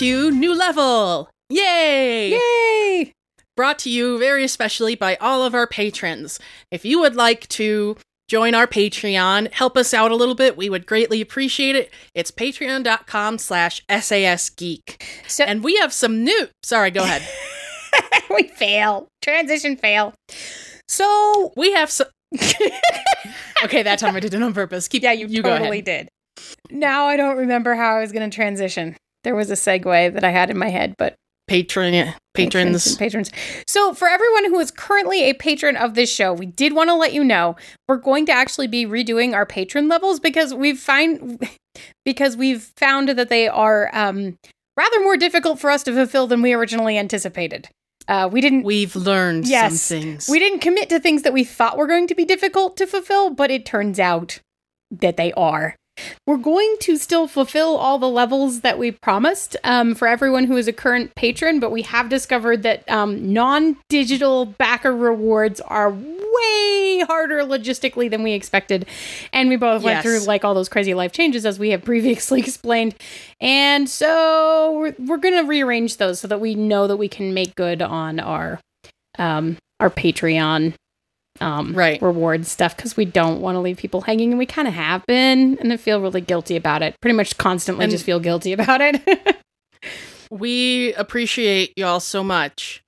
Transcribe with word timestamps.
To 0.00 0.30
New 0.30 0.54
Level! 0.54 1.28
Yay! 1.50 2.30
Yay! 2.30 3.12
Brought 3.54 3.78
to 3.80 3.90
you 3.90 4.18
very 4.18 4.44
especially 4.44 4.94
by 4.94 5.16
all 5.16 5.44
of 5.44 5.54
our 5.54 5.66
patrons. 5.66 6.40
If 6.70 6.86
you 6.86 6.98
would 7.00 7.16
like 7.16 7.46
to 7.48 7.98
join 8.26 8.54
our 8.54 8.66
Patreon, 8.66 9.52
help 9.52 9.76
us 9.76 9.92
out 9.92 10.10
a 10.10 10.16
little 10.16 10.34
bit, 10.34 10.56
we 10.56 10.70
would 10.70 10.86
greatly 10.86 11.20
appreciate 11.20 11.76
it. 11.76 11.92
It's 12.14 12.30
patreon.com 12.30 13.36
slash 13.36 13.84
sasgeek. 13.90 15.02
So 15.28 15.44
And 15.44 15.62
we 15.62 15.76
have 15.76 15.92
some 15.92 16.24
new... 16.24 16.48
Sorry, 16.62 16.90
go 16.90 17.02
ahead. 17.02 17.20
we 18.34 18.44
fail. 18.44 19.06
Transition 19.20 19.76
fail. 19.76 20.14
So 20.88 21.52
we 21.58 21.72
have 21.72 21.90
some... 21.90 22.06
okay, 23.64 23.82
that 23.82 23.98
time 23.98 24.16
I 24.16 24.20
did 24.20 24.32
it 24.32 24.42
on 24.42 24.54
purpose. 24.54 24.88
Keep 24.88 25.02
yeah, 25.02 25.12
you, 25.12 25.26
you 25.26 25.42
go 25.42 25.58
totally 25.58 25.82
did. 25.82 26.08
Now 26.70 27.04
I 27.04 27.18
don't 27.18 27.36
remember 27.36 27.74
how 27.74 27.96
I 27.96 28.00
was 28.00 28.12
going 28.12 28.30
to 28.30 28.34
transition. 28.34 28.96
There 29.24 29.34
was 29.34 29.50
a 29.50 29.54
segue 29.54 30.12
that 30.14 30.24
I 30.24 30.30
had 30.30 30.50
in 30.50 30.58
my 30.58 30.68
head, 30.68 30.94
but 30.98 31.14
Patron, 31.48 32.14
patrons. 32.32 32.86
and 32.86 32.98
patrons. 32.98 33.30
So, 33.66 33.92
for 33.92 34.06
everyone 34.08 34.44
who 34.46 34.60
is 34.60 34.70
currently 34.70 35.22
a 35.24 35.34
patron 35.34 35.76
of 35.76 35.94
this 35.94 36.08
show, 36.12 36.32
we 36.32 36.46
did 36.46 36.74
want 36.74 36.90
to 36.90 36.94
let 36.94 37.12
you 37.12 37.24
know 37.24 37.56
we're 37.88 37.96
going 37.96 38.24
to 38.26 38.32
actually 38.32 38.68
be 38.68 38.86
redoing 38.86 39.34
our 39.34 39.44
patron 39.44 39.88
levels 39.88 40.20
because 40.20 40.54
we've 40.54 40.78
find 40.78 41.44
because 42.04 42.36
we've 42.36 42.70
found 42.76 43.08
that 43.08 43.28
they 43.28 43.48
are 43.48 43.90
um, 43.92 44.38
rather 44.76 45.00
more 45.00 45.16
difficult 45.16 45.58
for 45.58 45.70
us 45.70 45.82
to 45.82 45.92
fulfill 45.92 46.28
than 46.28 46.40
we 46.40 46.52
originally 46.52 46.96
anticipated. 46.96 47.68
Uh, 48.06 48.28
we 48.30 48.40
didn't 48.40 48.62
We've 48.62 48.94
learned 48.96 49.46
Yes. 49.48 49.82
some 49.82 49.98
things. 50.00 50.28
we 50.28 50.38
didn't 50.38 50.60
commit 50.60 50.88
to 50.90 51.00
things 51.00 51.22
that 51.22 51.32
we 51.32 51.42
thought 51.44 51.76
were 51.76 51.86
going 51.86 52.06
to 52.08 52.14
be 52.14 52.24
difficult 52.24 52.76
to 52.76 52.86
fulfill, 52.86 53.30
but 53.30 53.50
it 53.50 53.66
turns 53.66 53.98
out 54.00 54.38
that 54.90 55.16
they 55.16 55.32
are. 55.32 55.74
We're 56.26 56.36
going 56.36 56.76
to 56.80 56.96
still 56.96 57.26
fulfill 57.26 57.76
all 57.76 57.98
the 57.98 58.08
levels 58.08 58.60
that 58.60 58.78
we 58.78 58.92
promised 58.92 59.56
um, 59.64 59.94
for 59.94 60.08
everyone 60.08 60.44
who 60.44 60.56
is 60.56 60.68
a 60.68 60.72
current 60.72 61.14
patron, 61.14 61.60
but 61.60 61.70
we 61.70 61.82
have 61.82 62.08
discovered 62.08 62.62
that 62.62 62.88
um, 62.90 63.32
non 63.32 63.76
digital 63.88 64.46
backer 64.46 64.94
rewards 64.94 65.60
are 65.62 65.90
way 65.90 67.04
harder 67.06 67.40
logistically 67.40 68.10
than 68.10 68.22
we 68.22 68.32
expected. 68.32 68.86
And 69.32 69.48
we 69.48 69.56
both 69.56 69.82
went 69.82 70.02
through 70.02 70.20
like 70.20 70.44
all 70.44 70.54
those 70.54 70.68
crazy 70.68 70.94
life 70.94 71.12
changes 71.12 71.44
as 71.46 71.58
we 71.58 71.70
have 71.70 71.82
previously 71.84 72.40
explained. 72.40 72.94
And 73.40 73.88
so 73.88 74.78
we're, 74.78 74.94
we're 74.98 75.18
going 75.18 75.34
to 75.34 75.48
rearrange 75.48 75.96
those 75.96 76.20
so 76.20 76.28
that 76.28 76.40
we 76.40 76.54
know 76.54 76.86
that 76.86 76.96
we 76.96 77.08
can 77.08 77.34
make 77.34 77.54
good 77.54 77.82
on 77.82 78.20
our 78.20 78.60
um, 79.18 79.58
our 79.80 79.90
Patreon 79.90 80.74
um, 81.40 81.72
Right. 81.74 82.00
reward 82.02 82.46
stuff 82.46 82.76
because 82.76 82.96
we 82.96 83.04
don't 83.04 83.40
want 83.40 83.56
to 83.56 83.60
leave 83.60 83.76
people 83.78 84.02
hanging, 84.02 84.30
and 84.30 84.38
we 84.38 84.46
kind 84.46 84.68
of 84.68 84.74
have 84.74 85.04
been, 85.06 85.56
and 85.58 85.72
I 85.72 85.76
feel 85.76 86.00
really 86.00 86.20
guilty 86.20 86.56
about 86.56 86.82
it. 86.82 86.94
Pretty 87.00 87.16
much 87.16 87.36
constantly, 87.38 87.84
And- 87.84 87.90
just 87.90 88.04
feel 88.04 88.20
guilty 88.20 88.52
about 88.52 88.80
it. 88.80 89.00
we 90.30 90.92
appreciate 90.94 91.72
y'all 91.76 92.00
so 92.00 92.22
much. 92.22 92.82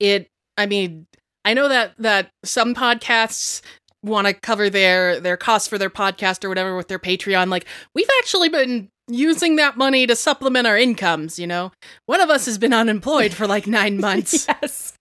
It 0.00 0.28
I 0.56 0.66
mean, 0.66 1.06
I 1.44 1.54
know 1.54 1.68
that 1.68 1.92
that 1.98 2.30
some 2.44 2.74
podcasts 2.74 3.60
want 4.06 4.26
to 4.26 4.34
cover 4.34 4.70
their 4.70 5.20
their 5.20 5.36
costs 5.36 5.68
for 5.68 5.78
their 5.78 5.90
podcast 5.90 6.44
or 6.44 6.48
whatever 6.48 6.76
with 6.76 6.88
their 6.88 6.98
Patreon. 6.98 7.48
Like 7.48 7.66
we've 7.94 8.08
actually 8.18 8.48
been 8.48 8.88
using 9.08 9.54
that 9.56 9.76
money 9.76 10.04
to 10.06 10.16
supplement 10.16 10.66
our 10.66 10.76
incomes, 10.76 11.38
you 11.38 11.46
know. 11.46 11.70
One 12.06 12.20
of 12.20 12.28
us 12.30 12.46
has 12.46 12.58
been 12.58 12.72
unemployed 12.72 13.32
for 13.32 13.46
like 13.46 13.66
9 13.68 14.00
months. 14.00 14.46
yes, 14.62 14.94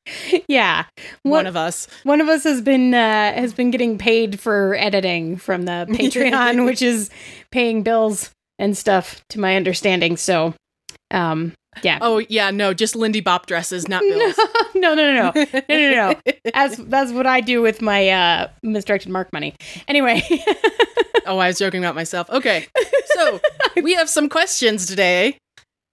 yeah. 0.47 0.85
One 1.23 1.31
One 1.31 1.47
of 1.47 1.55
us. 1.55 1.87
one 2.03 2.21
of 2.21 2.27
us 2.27 2.43
has 2.43 2.61
been 2.61 2.93
uh, 2.93 3.33
has 3.33 3.53
been 3.53 3.71
getting 3.71 3.97
paid 3.97 4.39
for 4.39 4.75
editing 4.75 5.37
from 5.37 5.63
the 5.63 5.87
Patreon, 5.89 6.65
which 6.65 6.81
is 6.81 7.09
paying 7.51 7.81
bills 7.83 8.29
and 8.59 8.77
stuff, 8.77 9.23
to 9.29 9.39
my 9.39 9.55
understanding. 9.55 10.17
So, 10.17 10.53
um, 11.15 11.53
yeah. 11.83 11.99
Oh 12.01 12.19
yeah, 12.29 12.51
no, 12.51 12.73
just 12.73 12.95
Lindy 12.95 13.21
Bop 13.21 13.47
dresses, 13.47 13.87
not 13.87 14.01
bills. 14.09 14.37
no, 14.75 14.93
no, 14.93 15.13
no, 15.13 15.31
no, 15.35 15.45
no, 15.53 15.61
no, 15.69 16.11
no. 16.11 16.33
That's 16.53 16.77
that's 16.77 17.11
what 17.11 17.25
I 17.27 17.41
do 17.41 17.61
with 17.61 17.81
my 17.81 18.09
uh, 18.09 18.49
misdirected 18.63 19.11
mark 19.11 19.33
money. 19.33 19.55
Anyway, 19.87 20.21
Oh, 21.25 21.37
I 21.39 21.47
was 21.47 21.57
joking 21.57 21.83
about 21.83 21.95
myself. 21.95 22.29
Okay. 22.29 22.67
So, 23.15 23.39
we 23.81 23.93
have 23.95 24.09
some 24.09 24.29
questions 24.29 24.85
today. 24.85 25.37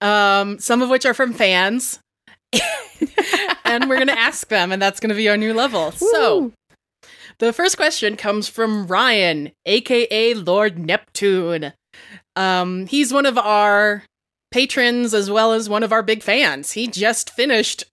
Um, 0.01 0.59
some 0.59 0.81
of 0.81 0.89
which 0.89 1.05
are 1.05 1.13
from 1.13 1.33
fans. 1.33 1.99
and 3.65 3.89
we're 3.89 3.95
going 3.95 4.07
to 4.07 4.19
ask 4.19 4.47
them 4.49 4.71
and 4.71 4.79
that's 4.81 4.99
going 4.99 5.09
to 5.09 5.15
be 5.15 5.27
our 5.27 5.37
new 5.37 5.53
level. 5.53 5.91
So, 5.91 6.51
the 7.39 7.51
first 7.51 7.77
question 7.77 8.15
comes 8.15 8.47
from 8.47 8.85
Ryan, 8.85 9.51
aka 9.65 10.33
Lord 10.35 10.77
Neptune. 10.77 11.73
Um, 12.35 12.85
he's 12.87 13.11
one 13.11 13.25
of 13.25 13.37
our 13.37 14.03
patrons 14.53 15.13
as 15.13 15.29
well 15.29 15.51
as 15.51 15.67
one 15.67 15.83
of 15.83 15.91
our 15.91 16.01
big 16.03 16.23
fans. 16.23 16.71
He 16.71 16.87
just 16.87 17.29
finished 17.31 17.83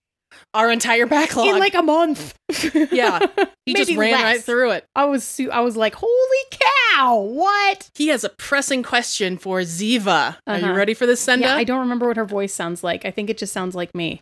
our 0.53 0.71
entire 0.71 1.05
backlog. 1.05 1.47
in 1.47 1.59
like 1.59 1.73
a 1.73 1.81
month. 1.81 2.33
yeah, 2.91 3.19
he 3.65 3.73
just 3.73 3.95
ran 3.95 4.11
less. 4.11 4.23
right 4.23 4.43
through 4.43 4.71
it. 4.71 4.85
I 4.95 5.05
was 5.05 5.23
su- 5.23 5.49
I 5.51 5.61
was 5.61 5.75
like, 5.75 5.95
holy 5.95 6.45
cow, 6.51 7.17
what? 7.19 7.89
He 7.95 8.07
has 8.09 8.23
a 8.23 8.29
pressing 8.29 8.83
question 8.83 9.37
for 9.37 9.59
Ziva. 9.61 10.37
Are 10.47 10.57
you 10.59 10.65
Uh-huh. 10.65 10.73
ready 10.73 10.93
for 10.93 11.05
this, 11.05 11.19
Senda? 11.19 11.47
Yeah, 11.47 11.55
I 11.55 11.63
don't 11.63 11.79
remember 11.79 12.07
what 12.07 12.17
her 12.17 12.25
voice 12.25 12.53
sounds 12.53 12.83
like. 12.83 13.05
I 13.05 13.11
think 13.11 13.29
it 13.29 13.37
just 13.37 13.53
sounds 13.53 13.75
like 13.75 13.93
me. 13.95 14.21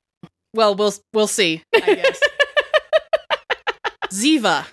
Well, 0.54 0.76
we'll 0.76 0.94
we'll 1.14 1.28
see. 1.28 1.62
I 1.76 1.80
guess. 1.96 2.20
Ziva, 4.12 4.66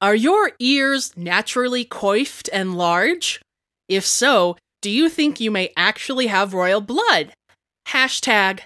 are 0.00 0.14
your 0.14 0.52
ears 0.60 1.12
naturally 1.16 1.84
coiffed 1.84 2.48
and 2.52 2.76
large? 2.76 3.40
If 3.88 4.04
so, 4.06 4.56
do 4.84 4.90
you 4.90 5.08
think 5.08 5.40
you 5.40 5.50
may 5.50 5.72
actually 5.78 6.26
have 6.26 6.52
royal 6.52 6.82
blood? 6.82 7.32
Hashtag 7.88 8.60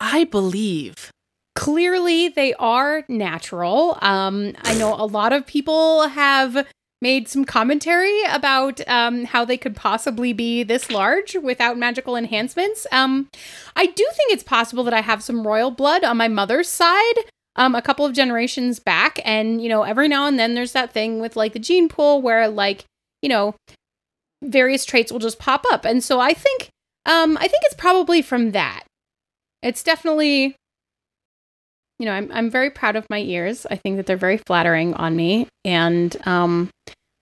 I 0.00 0.24
believe. 0.24 1.10
Clearly, 1.56 2.28
they 2.28 2.54
are 2.54 3.04
natural. 3.06 3.98
Um, 4.00 4.54
I 4.62 4.72
know 4.78 4.94
a 4.94 5.04
lot 5.04 5.34
of 5.34 5.46
people 5.46 6.08
have 6.08 6.66
made 7.02 7.28
some 7.28 7.44
commentary 7.44 8.22
about 8.30 8.80
um, 8.88 9.26
how 9.26 9.44
they 9.44 9.58
could 9.58 9.76
possibly 9.76 10.32
be 10.32 10.62
this 10.62 10.90
large 10.90 11.36
without 11.36 11.76
magical 11.76 12.16
enhancements. 12.16 12.86
Um, 12.90 13.28
I 13.76 13.84
do 13.84 14.08
think 14.14 14.32
it's 14.32 14.42
possible 14.42 14.84
that 14.84 14.94
I 14.94 15.02
have 15.02 15.22
some 15.22 15.46
royal 15.46 15.70
blood 15.70 16.02
on 16.02 16.16
my 16.16 16.28
mother's 16.28 16.70
side. 16.70 17.18
Um, 17.56 17.74
a 17.74 17.82
couple 17.82 18.06
of 18.06 18.14
generations 18.14 18.78
back, 18.78 19.20
and 19.22 19.60
you 19.60 19.68
know, 19.68 19.82
every 19.82 20.08
now 20.08 20.24
and 20.24 20.38
then 20.38 20.54
there's 20.54 20.72
that 20.72 20.94
thing 20.94 21.20
with 21.20 21.36
like 21.36 21.52
the 21.52 21.58
gene 21.58 21.90
pool 21.90 22.22
where 22.22 22.48
like 22.48 22.86
you 23.20 23.28
know 23.28 23.54
various 24.42 24.84
traits 24.84 25.10
will 25.12 25.18
just 25.18 25.38
pop 25.38 25.64
up, 25.72 25.84
and 25.84 26.02
so 26.02 26.20
I 26.20 26.32
think 26.34 26.68
um, 27.06 27.36
I 27.36 27.48
think 27.48 27.62
it's 27.64 27.74
probably 27.74 28.22
from 28.22 28.52
that. 28.52 28.84
It's 29.62 29.82
definitely 29.82 30.54
you 31.98 32.06
know, 32.06 32.12
I'm 32.12 32.30
I'm 32.32 32.50
very 32.50 32.70
proud 32.70 32.96
of 32.96 33.08
my 33.10 33.18
ears. 33.18 33.66
I 33.70 33.76
think 33.76 33.96
that 33.96 34.06
they're 34.06 34.16
very 34.16 34.38
flattering 34.38 34.94
on 34.94 35.16
me, 35.16 35.48
and 35.64 36.16
um, 36.26 36.70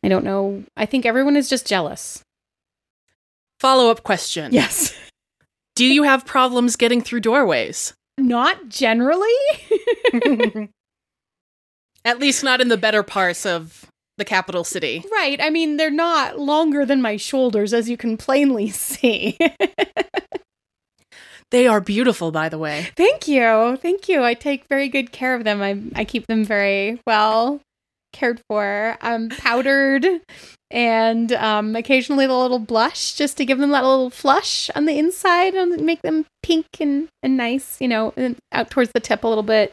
I 0.05 0.09
don't 0.09 0.25
know. 0.25 0.65
I 0.77 0.85
think 0.87 1.07
everyone 1.07 1.37
is 1.37 1.49
just 1.49 1.67
jealous. 1.67 2.23
Follow 3.59 3.91
up 3.91 4.03
question. 4.03 4.53
Yes, 4.53 4.95
Do 5.77 5.87
you 5.87 6.03
have 6.03 6.27
problems 6.27 6.77
getting 6.77 7.01
through 7.01 7.21
doorways? 7.21 7.95
not 8.19 8.69
generally. 8.69 9.29
At 12.05 12.19
least 12.19 12.45
not 12.45 12.61
in 12.61 12.69
the 12.69 12.77
better 12.77 13.03
parts 13.03 13.45
of 13.45 13.87
the 14.19 14.25
capital 14.25 14.65
city. 14.65 15.05
right. 15.13 15.41
I 15.41 15.51
mean, 15.51 15.77
they're 15.77 15.91
not 15.91 16.39
longer 16.39 16.87
than 16.87 17.03
my 17.03 17.17
shoulders, 17.17 17.73
as 17.73 17.89
you 17.89 17.97
can 17.97 18.17
plainly 18.17 18.71
see. 18.71 19.39
They 21.53 21.69
are 21.69 21.81
beautiful, 21.81 22.33
by 22.33 22.49
the 22.49 22.59
way. 22.59 22.89
Thank 22.97 23.29
you, 23.29 23.77
thank 23.81 24.09
you. 24.09 24.25
I 24.25 24.35
take 24.35 24.65
very 24.69 24.89
good 24.89 25.13
care 25.13 25.35
of 25.35 25.45
them. 25.45 25.63
I 25.63 25.81
I 25.95 26.05
keep 26.05 26.27
them 26.27 26.45
very 26.45 27.01
well 27.07 27.61
cared 28.13 28.41
for. 28.49 28.97
Um, 29.01 29.29
powdered. 29.29 30.07
And 30.71 31.33
um, 31.33 31.77
occasionally 31.77 32.27
the 32.27 32.35
little 32.35 32.59
blush, 32.59 33.15
just 33.15 33.37
to 33.37 33.45
give 33.45 33.59
them 33.59 33.71
that 33.71 33.85
little 33.85 34.11
flush 34.11 34.69
on 34.75 34.87
the 34.87 34.99
inside 34.99 35.55
and 35.55 35.81
make 35.83 36.03
them 36.03 36.27
pink 36.43 36.67
and, 36.81 37.09
and 37.23 37.37
nice, 37.37 37.81
you 37.81 37.87
know, 37.87 38.13
and 38.17 38.37
out 38.51 38.71
towards 38.71 38.91
the 38.93 39.01
tip 39.01 39.23
a 39.23 39.29
little 39.29 39.45
bit. 39.45 39.71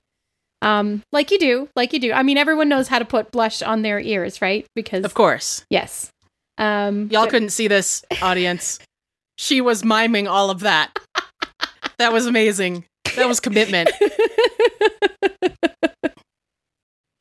Um, 0.64 1.04
like 1.12 1.30
you 1.30 1.38
do, 1.40 1.68
like 1.76 1.92
you 1.94 2.00
do. 2.00 2.14
I 2.14 2.24
mean, 2.24 2.38
everyone 2.38 2.70
knows 2.70 2.88
how 2.88 2.98
to 3.00 3.06
put 3.06 3.32
blush 3.32 3.62
on 3.62 3.82
their 3.82 4.00
ears, 4.00 4.42
right? 4.42 4.66
Because 4.76 5.04
Of 5.04 5.14
course. 5.14 5.66
yes, 5.70 6.10
um, 6.58 7.10
Y'all 7.12 7.24
but- 7.24 7.32
couldn't 7.32 7.50
see 7.50 7.68
this, 7.68 8.04
audience. 8.22 8.80
she 9.38 9.60
was 9.62 9.84
miming 9.84 10.28
all 10.28 10.50
of 10.50 10.62
that. 10.62 10.98
That 12.00 12.14
was 12.14 12.26
amazing. 12.26 12.86
That 13.18 13.28
was 13.28 13.40
commitment. 13.40 13.92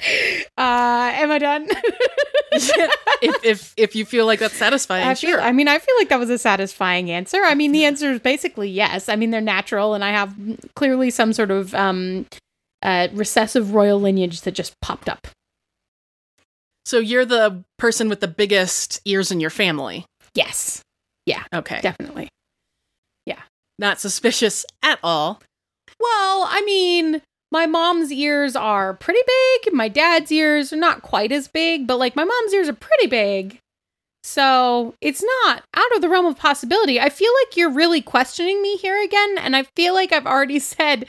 uh, 0.00 1.10
am 1.14 1.30
I 1.30 1.38
done? 1.38 1.68
if 2.52 3.44
if 3.44 3.74
if 3.76 3.94
you 3.94 4.04
feel 4.04 4.26
like 4.26 4.38
that's 4.40 4.56
satisfying, 4.56 5.06
I 5.06 5.14
feel, 5.14 5.30
sure. 5.32 5.40
I 5.40 5.52
mean, 5.52 5.68
I 5.68 5.78
feel 5.78 5.94
like 5.98 6.08
that 6.08 6.18
was 6.18 6.30
a 6.30 6.38
satisfying 6.38 7.10
answer. 7.10 7.42
I 7.44 7.54
mean, 7.54 7.72
the 7.72 7.84
answer 7.84 8.10
is 8.12 8.20
basically 8.20 8.68
yes. 8.70 9.08
I 9.08 9.16
mean, 9.16 9.30
they're 9.30 9.40
natural, 9.40 9.94
and 9.94 10.04
I 10.04 10.10
have 10.10 10.34
clearly 10.74 11.10
some 11.10 11.32
sort 11.32 11.50
of 11.50 11.74
um, 11.74 12.26
uh, 12.82 13.08
recessive 13.12 13.74
royal 13.74 14.00
lineage 14.00 14.40
that 14.42 14.52
just 14.52 14.74
popped 14.80 15.08
up. 15.08 15.28
so 16.84 16.98
you're 16.98 17.24
the 17.24 17.62
person 17.78 18.08
with 18.08 18.20
the 18.20 18.28
biggest 18.28 19.00
ears 19.04 19.30
in 19.30 19.40
your 19.40 19.50
family. 19.50 20.04
Yes, 20.34 20.82
Yeah. 21.26 21.44
Okay. 21.54 21.80
definitely. 21.80 22.28
Yeah. 23.26 23.40
Not 23.78 24.00
suspicious 24.00 24.64
at 24.82 24.98
all. 25.02 25.40
Well, 26.00 26.46
I 26.48 26.62
mean, 26.66 27.22
my 27.52 27.66
mom's 27.66 28.10
ears 28.10 28.56
are 28.56 28.94
pretty 28.94 29.20
big. 29.26 29.72
My 29.74 29.88
dad's 29.88 30.32
ears 30.32 30.72
are 30.72 30.76
not 30.76 31.02
quite 31.02 31.30
as 31.32 31.46
big, 31.48 31.86
but 31.86 31.98
like 31.98 32.16
my 32.16 32.24
mom's 32.24 32.52
ears 32.52 32.68
are 32.68 32.72
pretty 32.74 33.06
big. 33.06 33.58
So 34.24 34.94
it's 35.00 35.22
not 35.22 35.62
out 35.74 35.94
of 35.96 36.00
the 36.00 36.08
realm 36.08 36.26
of 36.26 36.36
possibility. 36.38 37.00
I 37.00 37.08
feel 37.10 37.30
like 37.42 37.56
you're 37.56 37.70
really 37.70 38.00
questioning 38.00 38.60
me 38.62 38.76
here 38.76 39.00
again. 39.02 39.36
And 39.38 39.54
I 39.54 39.64
feel 39.76 39.94
like 39.94 40.12
I've 40.12 40.26
already 40.26 40.58
said 40.58 41.06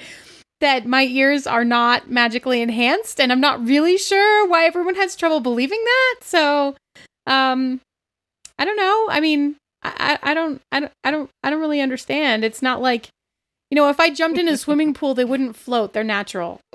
that 0.63 0.88
my 0.88 1.04
ears 1.04 1.45
are 1.45 1.65
not 1.65 2.10
magically 2.10 2.62
enhanced. 2.62 3.19
And 3.19 3.33
I'm 3.33 3.42
not 3.42 3.68
really 3.68 3.98
sure 3.98 4.48
why 4.48 4.63
everyone 4.63 4.95
has 4.95 5.13
trouble 5.13 5.42
believing 5.42 5.83
that. 5.83 6.15
So, 6.21 6.77
um, 7.27 7.81
I 8.57 8.63
don't 8.63 8.77
know. 8.77 9.07
I 9.10 9.19
mean, 9.19 9.57
I, 9.83 10.18
I, 10.24 10.31
I 10.31 10.33
don't, 10.33 10.62
I 10.71 10.80
don't, 10.80 10.92
I 11.04 11.12
don't, 11.12 11.30
I 11.44 11.50
don't 11.50 11.60
really 11.60 11.81
understand. 11.81 12.45
It's 12.45 12.62
not 12.62 12.81
like, 12.81 13.10
you 13.71 13.75
know, 13.75 13.89
if 13.89 14.00
I 14.00 14.10
jumped 14.10 14.39
in 14.39 14.48
a 14.48 14.56
swimming 14.63 14.94
pool, 14.94 15.13
they 15.13 15.25
wouldn't 15.25 15.57
float. 15.57 15.92
They're 15.92 16.01
natural. 16.01 16.62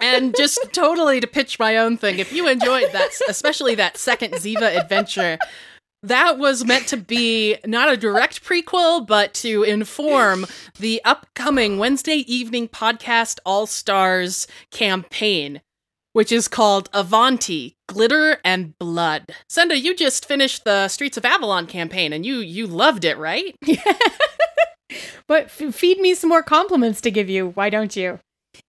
and 0.00 0.34
just 0.34 0.60
totally 0.72 1.20
to 1.20 1.26
pitch 1.26 1.58
my 1.58 1.76
own 1.76 1.98
thing, 1.98 2.18
if 2.18 2.32
you 2.32 2.48
enjoyed 2.48 2.90
that, 2.92 3.10
especially 3.28 3.74
that 3.74 3.98
second 3.98 4.32
Ziva 4.32 4.80
adventure, 4.80 5.36
that 6.04 6.38
was 6.38 6.64
meant 6.64 6.86
to 6.88 6.96
be 6.96 7.56
not 7.64 7.92
a 7.92 7.96
direct 7.96 8.44
prequel, 8.44 9.06
but 9.06 9.32
to 9.34 9.62
inform 9.62 10.46
the 10.78 11.00
upcoming 11.04 11.78
Wednesday 11.78 12.24
evening 12.32 12.68
podcast 12.68 13.38
All 13.46 13.66
Stars 13.66 14.46
campaign, 14.70 15.62
which 16.12 16.30
is 16.30 16.46
called 16.46 16.90
Avanti 16.92 17.76
Glitter 17.88 18.38
and 18.44 18.78
Blood. 18.78 19.32
Senda, 19.48 19.78
you 19.78 19.96
just 19.96 20.26
finished 20.26 20.64
the 20.64 20.88
Streets 20.88 21.16
of 21.16 21.24
Avalon 21.24 21.66
campaign 21.66 22.12
and 22.12 22.26
you 22.26 22.36
you 22.36 22.66
loved 22.66 23.04
it, 23.04 23.16
right? 23.16 23.56
but 25.26 25.44
f- 25.44 25.74
feed 25.74 25.98
me 26.00 26.14
some 26.14 26.28
more 26.28 26.42
compliments 26.42 27.00
to 27.00 27.10
give 27.10 27.30
you. 27.30 27.48
Why 27.50 27.70
don't 27.70 27.96
you? 27.96 28.20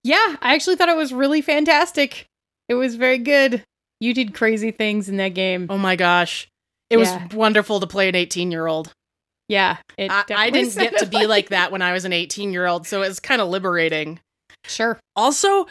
Yeah, 0.03 0.37
I 0.41 0.55
actually 0.55 0.77
thought 0.77 0.89
it 0.89 0.95
was 0.95 1.13
really 1.13 1.41
fantastic. 1.41 2.27
It 2.69 2.75
was 2.75 2.95
very 2.95 3.17
good. 3.17 3.63
You 3.99 4.13
did 4.13 4.33
crazy 4.33 4.71
things 4.71 5.09
in 5.09 5.17
that 5.17 5.33
game. 5.33 5.67
Oh 5.69 5.77
my 5.77 5.95
gosh. 5.95 6.47
It 6.89 6.99
Yeah. 6.99 7.23
was 7.25 7.33
wonderful 7.35 7.79
to 7.79 7.87
play 7.87 8.09
an 8.09 8.15
18 8.15 8.51
year 8.51 8.67
old. 8.67 8.91
Yeah, 9.47 9.77
it 9.97 10.09
I, 10.11 10.23
I 10.35 10.49
didn't 10.49 10.75
get 10.75 10.97
to 10.97 11.05
be 11.05 11.11
sounded 11.17 11.29
like 11.29 11.49
that 11.49 11.71
when 11.71 11.81
I 11.83 11.93
was 11.93 12.03
an 12.05 12.13
18 12.13 12.51
year 12.51 12.65
old, 12.65 12.87
so 12.87 13.03
it 13.03 13.07
was 13.07 13.19
kind 13.19 13.41
of 13.41 13.49
liberating. 13.49 14.19
Sure. 14.67 14.97
Also, 15.15 15.67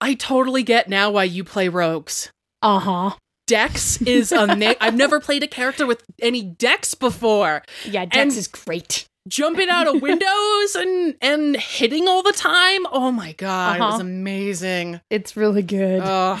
I 0.00 0.14
totally 0.14 0.62
get 0.62 0.88
now 0.88 1.10
why 1.10 1.24
you 1.24 1.42
play 1.42 1.68
rogues. 1.68 2.30
Uh 2.62 2.78
huh. 2.78 3.10
Dex 3.48 4.00
is 4.02 4.30
amazing. 4.30 4.76
I've 4.80 4.94
never 4.94 5.18
played 5.18 5.42
a 5.42 5.48
character 5.48 5.84
with 5.84 6.04
any 6.22 6.42
Dex 6.42 6.94
before. 6.94 7.62
Yeah, 7.84 8.04
Dex 8.04 8.16
And- 8.16 8.32
is 8.32 8.46
great. 8.46 9.06
Jumping 9.28 9.68
out 9.68 9.88
of 9.88 10.00
windows 10.02 10.76
and 10.76 11.16
and 11.20 11.56
hitting 11.56 12.06
all 12.06 12.22
the 12.22 12.30
time. 12.32 12.86
Oh 12.92 13.10
my 13.10 13.32
god, 13.32 13.78
it 13.78 13.80
was 13.80 13.94
Uh-huh. 13.94 14.02
amazing. 14.02 15.00
It's 15.10 15.36
really 15.36 15.62
good. 15.62 16.00
Ugh. 16.04 16.40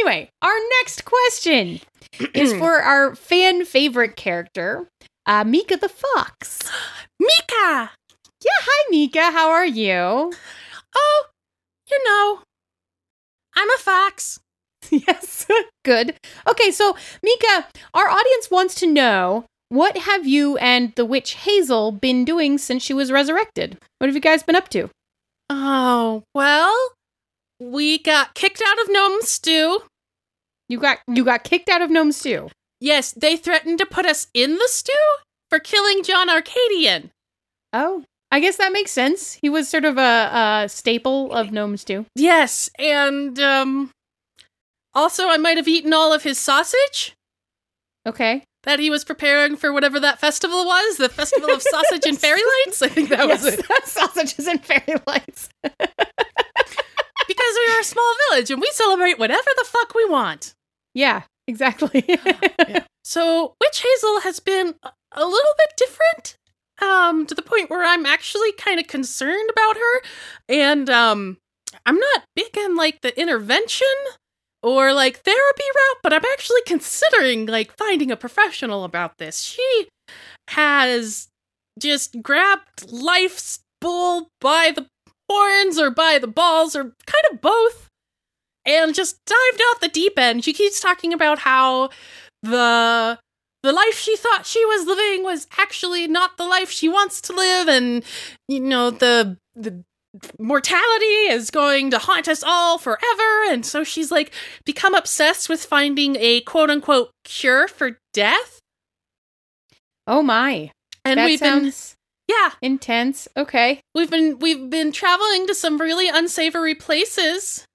Anyway, 0.00 0.30
our 0.42 0.54
next 0.80 1.04
question 1.04 1.80
is 2.34 2.52
for 2.54 2.80
our 2.80 3.14
fan 3.14 3.64
favorite 3.64 4.16
character, 4.16 4.88
uh, 5.26 5.44
Mika 5.44 5.76
the 5.76 5.88
Fox. 5.88 6.60
Mika. 7.20 7.90
Yeah, 8.42 8.60
hi 8.62 8.90
Mika. 8.90 9.30
How 9.30 9.50
are 9.50 9.66
you? 9.66 10.32
Oh, 10.96 11.24
you 11.90 12.04
know, 12.04 12.40
I'm 13.54 13.70
a 13.70 13.78
fox. 13.78 14.40
yes, 14.90 15.46
good. 15.84 16.16
Okay, 16.48 16.70
so 16.70 16.96
Mika, 17.22 17.68
our 17.92 18.08
audience 18.08 18.50
wants 18.50 18.74
to 18.76 18.86
know 18.86 19.44
what 19.68 19.98
have 19.98 20.26
you 20.26 20.56
and 20.56 20.94
the 20.96 21.04
witch 21.04 21.34
Hazel 21.34 21.92
been 21.92 22.24
doing 22.24 22.56
since 22.58 22.82
she 22.82 22.94
was 22.94 23.12
resurrected? 23.12 23.76
What 23.98 24.08
have 24.08 24.14
you 24.14 24.20
guys 24.20 24.42
been 24.42 24.56
up 24.56 24.68
to? 24.70 24.88
Oh 25.50 26.22
well, 26.34 26.74
we 27.60 27.98
got 27.98 28.34
kicked 28.34 28.62
out 28.66 28.80
of 28.80 28.90
Gnome 28.90 29.20
Stew. 29.20 29.80
You 30.70 30.78
got 30.78 30.98
you 31.08 31.24
got 31.24 31.42
kicked 31.44 31.68
out 31.68 31.82
of 31.82 31.90
Gnome 31.90 32.12
Stew. 32.12 32.48
Yes, 32.80 33.12
they 33.12 33.36
threatened 33.36 33.78
to 33.80 33.86
put 33.86 34.06
us 34.06 34.28
in 34.32 34.52
the 34.56 34.68
stew 34.68 34.94
for 35.50 35.58
killing 35.58 36.02
John 36.04 36.30
Arcadian. 36.30 37.10
Oh, 37.72 38.04
I 38.30 38.38
guess 38.40 38.56
that 38.56 38.72
makes 38.72 38.92
sense. 38.92 39.34
He 39.34 39.50
was 39.50 39.68
sort 39.68 39.84
of 39.84 39.98
a, 39.98 40.62
a 40.64 40.68
staple 40.68 41.32
of 41.32 41.50
Gnome 41.52 41.76
Stew. 41.76 42.06
Yes, 42.14 42.70
and 42.78 43.38
um 43.40 43.90
also 44.94 45.28
I 45.28 45.36
might 45.38 45.56
have 45.56 45.68
eaten 45.68 45.92
all 45.92 46.12
of 46.12 46.22
his 46.22 46.38
sausage 46.38 47.14
Okay. 48.06 48.44
that 48.62 48.78
he 48.78 48.90
was 48.90 49.04
preparing 49.04 49.56
for 49.56 49.72
whatever 49.72 49.98
that 50.00 50.20
festival 50.20 50.64
was, 50.64 50.96
the 50.98 51.08
Festival 51.08 51.50
of 51.50 51.60
Sausage 51.62 52.06
and 52.06 52.18
Fairy 52.24 52.40
Lights. 52.64 52.80
I 52.80 52.88
think 52.88 53.08
that 53.10 53.26
was 53.28 53.44
it. 53.44 53.60
Sausages 53.84 54.46
and 54.46 54.64
fairy 54.64 55.00
lights. 55.06 55.48
Because 57.28 57.54
we 57.66 57.74
are 57.74 57.80
a 57.80 57.84
small 57.84 58.12
village 58.30 58.50
and 58.50 58.60
we 58.60 58.68
celebrate 58.72 59.18
whatever 59.18 59.48
the 59.56 59.64
fuck 59.64 59.94
we 59.94 60.04
want. 60.04 60.54
Yeah, 61.00 61.22
exactly. 61.48 62.04
So 63.02 63.54
Witch 63.60 63.82
Hazel 63.82 64.20
has 64.20 64.38
been 64.40 64.74
a- 64.84 64.92
a 65.12 65.24
little 65.24 65.54
bit 65.58 65.72
different. 65.76 66.36
Um, 66.82 67.26
to 67.26 67.34
the 67.34 67.42
point 67.42 67.68
where 67.70 67.84
I'm 67.84 68.06
actually 68.06 68.52
kind 68.52 68.78
of 68.78 68.86
concerned 68.86 69.50
about 69.50 69.76
her. 69.76 70.02
And 70.48 70.88
um 70.90 71.38
I'm 71.86 71.98
not 71.98 72.24
big 72.36 72.56
on 72.58 72.76
like 72.76 73.00
the 73.00 73.18
intervention 73.18 73.86
or 74.62 74.92
like 74.92 75.18
therapy 75.20 75.64
route, 75.74 75.98
but 76.02 76.12
I'm 76.12 76.24
actually 76.32 76.62
considering 76.66 77.46
like 77.46 77.72
finding 77.76 78.10
a 78.10 78.16
professional 78.16 78.84
about 78.84 79.16
this. 79.18 79.40
She 79.40 79.88
has 80.48 81.28
just 81.78 82.22
grabbed 82.22 82.90
life's 82.92 83.60
bull 83.80 84.28
by 84.40 84.72
the 84.74 84.86
horns 85.30 85.78
or 85.78 85.90
by 85.90 86.18
the 86.18 86.26
balls 86.28 86.76
or 86.76 86.84
kind 87.06 87.24
of 87.32 87.40
both 87.40 87.88
and 88.66 88.94
just 88.94 89.18
dived 89.24 89.62
out 89.70 89.80
the 89.80 89.88
deep 89.88 90.18
end. 90.18 90.44
She 90.44 90.52
keeps 90.52 90.80
talking 90.80 91.12
about 91.12 91.40
how 91.40 91.90
the 92.42 93.18
the 93.62 93.72
life 93.72 93.98
she 93.98 94.16
thought 94.16 94.46
she 94.46 94.64
was 94.64 94.86
living 94.86 95.22
was 95.22 95.46
actually 95.58 96.08
not 96.08 96.36
the 96.36 96.46
life 96.46 96.70
she 96.70 96.88
wants 96.88 97.20
to 97.20 97.34
live 97.34 97.68
and 97.68 98.02
you 98.48 98.60
know 98.60 98.90
the 98.90 99.36
the 99.54 99.84
mortality 100.38 101.28
is 101.28 101.50
going 101.50 101.90
to 101.90 101.98
haunt 101.98 102.26
us 102.26 102.42
all 102.42 102.78
forever 102.78 103.44
and 103.48 103.64
so 103.64 103.84
she's 103.84 104.10
like 104.10 104.32
become 104.64 104.94
obsessed 104.94 105.48
with 105.48 105.64
finding 105.64 106.16
a 106.16 106.40
quote 106.40 106.70
unquote 106.70 107.10
cure 107.24 107.68
for 107.68 107.98
death 108.12 108.58
oh 110.06 110.22
my. 110.22 110.72
and 111.04 111.18
that 111.18 111.26
we've 111.26 111.40
been 111.40 111.72
yeah 112.28 112.50
intense. 112.62 113.28
Okay. 113.36 113.80
we've 113.94 114.10
been 114.10 114.38
we've 114.38 114.70
been 114.70 114.90
traveling 114.90 115.46
to 115.46 115.54
some 115.54 115.78
really 115.78 116.08
unsavory 116.08 116.74
places 116.74 117.66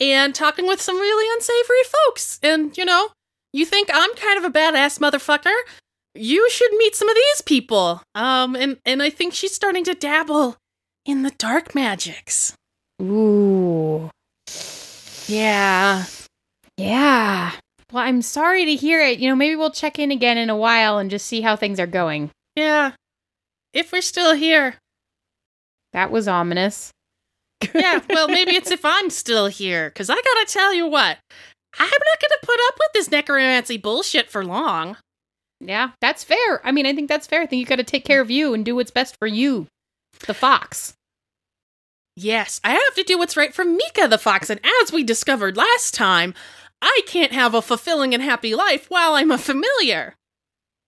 and 0.00 0.34
talking 0.34 0.66
with 0.66 0.80
some 0.80 0.96
really 0.96 1.26
unsavory 1.34 1.84
folks 1.84 2.38
and 2.42 2.76
you 2.78 2.84
know 2.84 3.08
you 3.52 3.64
think 3.66 3.88
i'm 3.92 4.14
kind 4.16 4.38
of 4.38 4.44
a 4.44 4.50
badass 4.50 4.98
motherfucker 4.98 5.56
you 6.14 6.48
should 6.50 6.72
meet 6.72 6.94
some 6.94 7.08
of 7.08 7.14
these 7.14 7.40
people 7.42 8.02
um 8.14 8.54
and 8.56 8.78
and 8.84 9.02
i 9.02 9.10
think 9.10 9.32
she's 9.34 9.54
starting 9.54 9.84
to 9.84 9.94
dabble 9.94 10.56
in 11.04 11.22
the 11.22 11.30
dark 11.38 11.74
magics 11.74 12.54
Ooh. 13.00 14.10
yeah 15.26 16.04
Yeah. 16.76 17.52
Well, 17.90 18.04
I'm 18.04 18.20
sorry 18.22 18.66
to 18.66 18.74
hear 18.74 19.00
it. 19.00 19.18
You 19.18 19.30
know, 19.30 19.34
maybe 19.36 19.56
we'll 19.56 19.70
check 19.70 19.98
in 19.98 20.10
again 20.10 20.36
in 20.36 20.50
a 20.50 20.56
while 20.56 20.98
and 20.98 21.08
just 21.10 21.26
see 21.26 21.40
how 21.40 21.56
things 21.56 21.80
are 21.80 21.86
going. 21.86 22.30
yeah 22.56 22.92
if 23.72 23.92
we're 23.92 24.02
still 24.02 24.34
here 24.34 24.76
That 25.92 26.10
was 26.10 26.28
ominous. 26.28 26.90
Yeah 27.74 28.00
well 28.10 28.28
maybe 28.28 28.52
it's 28.52 28.70
if 28.70 28.84
i'm 28.84 29.10
still 29.10 29.46
here 29.46 29.90
because 29.90 30.08
i 30.08 30.14
gotta 30.14 30.46
tell 30.46 30.72
you 30.72 30.86
what 30.86 31.18
i'm 31.78 31.86
not 31.86 32.20
gonna 32.20 32.40
put 32.42 32.58
up 32.68 32.74
with 32.78 32.92
this 32.94 33.10
necromancy 33.10 33.76
bullshit 33.76 34.30
for 34.30 34.44
long 34.44 34.96
Yeah, 35.60 35.90
that's 36.00 36.22
fair. 36.22 36.64
I 36.64 36.70
mean, 36.70 36.86
I 36.86 36.94
think 36.94 37.08
that's 37.08 37.26
fair. 37.26 37.42
I 37.42 37.46
think 37.46 37.58
you 37.58 37.66
got 37.66 37.82
to 37.82 37.82
take 37.82 38.04
care 38.04 38.20
of 38.20 38.30
you 38.30 38.54
and 38.54 38.64
do 38.64 38.76
what's 38.76 38.92
best 38.92 39.16
for 39.18 39.26
you, 39.26 39.66
the 40.26 40.34
fox. 40.34 40.94
Yes, 42.16 42.60
I 42.62 42.70
have 42.74 42.94
to 42.94 43.02
do 43.02 43.18
what's 43.18 43.36
right 43.36 43.52
for 43.52 43.64
Mika 43.64 44.06
the 44.08 44.18
fox, 44.18 44.50
and 44.50 44.60
as 44.82 44.92
we 44.92 45.02
discovered 45.02 45.56
last 45.56 45.94
time, 45.94 46.32
I 46.80 47.00
can't 47.06 47.32
have 47.32 47.54
a 47.54 47.62
fulfilling 47.62 48.14
and 48.14 48.22
happy 48.22 48.54
life 48.54 48.86
while 48.88 49.14
I'm 49.14 49.32
a 49.32 49.38
familiar. 49.38 50.14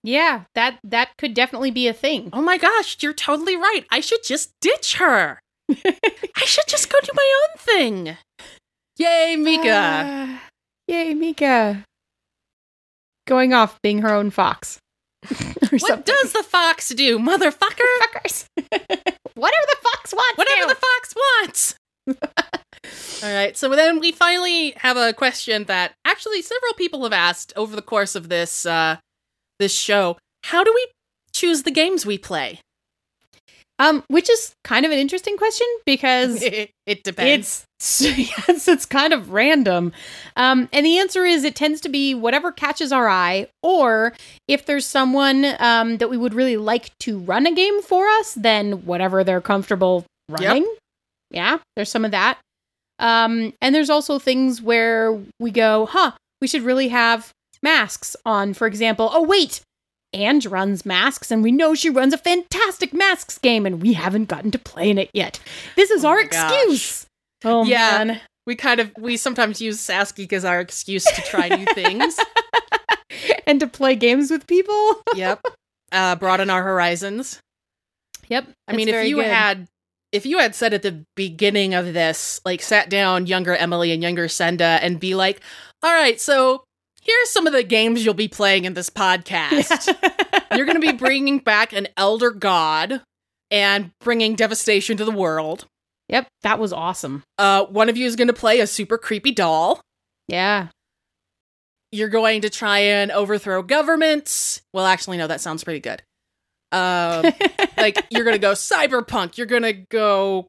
Yeah, 0.04 0.44
that 0.54 0.78
that 0.84 1.16
could 1.18 1.34
definitely 1.34 1.72
be 1.72 1.88
a 1.88 1.92
thing. 1.92 2.30
Oh 2.32 2.42
my 2.42 2.56
gosh, 2.56 2.96
you're 3.00 3.12
totally 3.12 3.56
right. 3.56 3.84
I 3.90 4.00
should 4.00 4.22
just 4.24 4.52
ditch 4.60 4.96
her. 4.98 5.40
I 5.70 6.44
should 6.44 6.66
just 6.68 6.90
go 6.90 6.98
do 7.00 7.12
my 7.14 7.42
own 7.42 7.58
thing. 7.58 8.16
Yay, 8.96 9.36
Mika. 9.36 9.64
Ah, 9.72 10.42
yay, 10.88 11.14
Mika. 11.14 11.84
Going 13.26 13.52
off 13.52 13.80
being 13.82 14.02
her 14.02 14.12
own 14.12 14.30
fox. 14.30 14.78
what 15.28 15.80
something. 15.80 16.14
does 16.22 16.32
the 16.32 16.42
fox 16.42 16.88
do, 16.90 17.18
motherfucker? 17.18 17.86
fuckers? 18.02 18.46
Whatever 19.34 19.66
the 19.66 19.76
fox 19.82 20.14
wants. 20.14 20.38
Whatever 20.38 20.62
to. 20.62 20.68
the 20.68 20.74
fox 20.74 21.14
wants. 21.16 21.74
All 23.22 23.34
right, 23.34 23.56
so 23.56 23.68
then 23.68 24.00
we 24.00 24.12
finally 24.12 24.72
have 24.76 24.96
a 24.96 25.12
question 25.12 25.64
that 25.64 25.92
actually 26.04 26.20
actually 26.20 26.42
several 26.42 26.74
people 26.74 27.02
have 27.04 27.12
asked 27.12 27.52
over 27.56 27.74
the 27.76 27.82
course 27.82 28.14
of 28.14 28.28
this 28.28 28.66
uh 28.66 28.96
this 29.58 29.74
show, 29.74 30.16
how 30.44 30.64
do 30.64 30.72
we 30.74 30.86
choose 31.32 31.62
the 31.62 31.70
games 31.70 32.06
we 32.06 32.18
play? 32.18 32.60
Um, 33.80 34.04
which 34.08 34.28
is 34.28 34.54
kind 34.62 34.84
of 34.84 34.92
an 34.92 34.98
interesting 34.98 35.38
question 35.38 35.66
because 35.86 36.42
it, 36.42 36.70
it 36.86 37.02
depends. 37.02 37.64
it's 37.78 38.02
yes, 38.18 38.68
it's 38.68 38.84
kind 38.84 39.14
of 39.14 39.32
random. 39.32 39.92
Um, 40.36 40.68
and 40.70 40.84
the 40.84 40.98
answer 40.98 41.24
is 41.24 41.44
it 41.44 41.56
tends 41.56 41.80
to 41.80 41.88
be 41.88 42.14
whatever 42.14 42.52
catches 42.52 42.92
our 42.92 43.08
eye, 43.08 43.48
or 43.62 44.12
if 44.46 44.66
there's 44.66 44.84
someone 44.84 45.46
um 45.58 45.96
that 45.96 46.10
we 46.10 46.18
would 46.18 46.34
really 46.34 46.58
like 46.58 46.90
to 47.00 47.18
run 47.18 47.46
a 47.46 47.54
game 47.54 47.80
for 47.80 48.06
us, 48.06 48.34
then 48.34 48.84
whatever 48.84 49.24
they're 49.24 49.40
comfortable 49.40 50.04
running. 50.28 50.66
Yeah, 51.30 51.58
there's 51.74 51.90
some 51.90 52.04
of 52.04 52.10
that. 52.10 52.38
Um, 52.98 53.54
and 53.62 53.74
there's 53.74 53.88
also 53.88 54.18
things 54.18 54.60
where 54.60 55.18
we 55.40 55.50
go, 55.50 55.86
huh, 55.86 56.12
we 56.42 56.48
should 56.48 56.62
really 56.62 56.88
have 56.88 57.32
masks 57.62 58.14
on, 58.26 58.52
for 58.52 58.66
example. 58.66 59.08
Oh, 59.10 59.22
wait, 59.22 59.62
Ange 60.12 60.46
runs 60.46 60.84
masks, 60.84 61.30
and 61.30 61.42
we 61.42 61.52
know 61.52 61.74
she 61.74 61.88
runs 61.90 62.12
a 62.12 62.18
fantastic 62.18 62.92
masks 62.92 63.38
game, 63.38 63.64
and 63.66 63.80
we 63.80 63.92
haven't 63.92 64.26
gotten 64.28 64.50
to 64.50 64.58
play 64.58 64.90
in 64.90 64.98
it 64.98 65.10
yet. 65.14 65.38
This 65.76 65.90
is 65.90 66.04
Oh 66.04 66.08
our 66.08 66.20
excuse. 66.20 67.06
Oh 67.44 67.64
Yeah. 67.64 68.04
man. 68.04 68.20
we 68.46 68.56
kind 68.56 68.80
of 68.80 68.90
we 68.98 69.16
sometimes 69.16 69.60
use 69.60 69.78
SassGeek 69.78 70.32
as 70.32 70.44
our 70.44 70.60
excuse 70.60 71.04
to 71.04 71.22
try 71.22 71.48
new 71.48 71.66
things. 71.74 72.18
and 73.46 73.60
to 73.60 73.66
play 73.66 73.94
games 73.96 74.30
with 74.30 74.46
people. 74.46 75.02
yep. 75.14 75.40
Uh 75.92 76.16
broaden 76.16 76.50
our 76.50 76.62
horizons. 76.62 77.40
Yep. 78.28 78.48
I 78.68 78.76
mean, 78.76 78.88
if 78.88 79.06
you 79.06 79.18
had 79.18 79.66
if 80.12 80.26
you 80.26 80.38
had 80.38 80.54
said 80.54 80.74
at 80.74 80.82
the 80.82 81.04
beginning 81.16 81.74
of 81.74 81.92
this, 81.92 82.40
like 82.44 82.62
sat 82.62 82.88
down 82.90 83.26
younger 83.26 83.54
Emily 83.54 83.92
and 83.92 84.02
younger 84.02 84.26
Senda 84.28 84.78
and 84.82 84.98
be 84.98 85.14
like, 85.14 85.40
"All 85.82 85.92
right, 85.92 86.20
so 86.20 86.64
here's 87.00 87.30
some 87.30 87.46
of 87.46 87.52
the 87.52 87.62
games 87.62 88.04
you'll 88.04 88.14
be 88.14 88.28
playing 88.28 88.64
in 88.64 88.74
this 88.74 88.90
podcast. 88.90 89.86
You're 90.56 90.66
going 90.66 90.80
to 90.80 90.86
be 90.86 90.92
bringing 90.96 91.38
back 91.38 91.72
an 91.72 91.88
elder 91.96 92.30
god 92.30 93.02
and 93.50 93.90
bringing 94.00 94.34
devastation 94.34 94.96
to 94.96 95.04
the 95.04 95.10
world. 95.10 95.66
yep, 96.08 96.26
that 96.42 96.58
was 96.58 96.72
awesome. 96.72 97.22
Uh 97.38 97.64
one 97.66 97.88
of 97.88 97.96
you 97.96 98.06
is 98.06 98.16
going 98.16 98.28
to 98.28 98.34
play 98.34 98.60
a 98.60 98.66
super 98.66 98.98
creepy 98.98 99.32
doll. 99.32 99.80
Yeah. 100.28 100.68
You're 101.92 102.08
going 102.08 102.42
to 102.42 102.50
try 102.50 102.78
and 102.80 103.10
overthrow 103.10 103.62
governments. 103.62 104.60
Well, 104.72 104.86
actually 104.86 105.16
no, 105.16 105.26
that 105.26 105.40
sounds 105.40 105.64
pretty 105.64 105.80
good. 105.80 106.02
Um 106.72 107.24
like 107.76 108.04
you're 108.10 108.24
gonna 108.24 108.38
go 108.38 108.52
cyberpunk 108.52 109.36
you're 109.36 109.46
gonna 109.46 109.72
go 109.72 110.46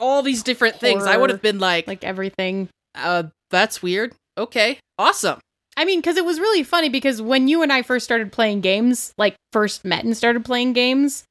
all 0.00 0.22
these 0.22 0.42
different 0.42 0.76
things 0.80 1.04
i 1.04 1.16
would 1.16 1.30
have 1.30 1.40
been 1.42 1.60
like, 1.60 1.86
like 1.86 2.02
everything. 2.02 2.68
uh 2.96 3.24
that's 3.50 3.80
weird 3.82 4.12
okay 4.36 4.78
awesome 4.98 5.38
I 5.76 5.84
mean, 5.84 6.00
because 6.00 6.16
it 6.16 6.24
was 6.24 6.38
really 6.38 6.62
funny 6.62 6.88
because 6.88 7.20
when 7.20 7.48
you 7.48 7.62
and 7.62 7.72
I 7.72 7.82
first 7.82 8.04
started 8.04 8.32
playing 8.32 8.60
games, 8.60 9.12
like 9.18 9.36
first 9.52 9.84
met 9.84 10.04
and 10.04 10.16
started 10.16 10.44
playing 10.44 10.72
games, 10.72 11.24